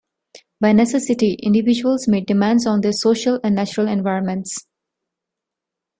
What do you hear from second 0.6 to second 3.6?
necessity, individuals made demands on their social and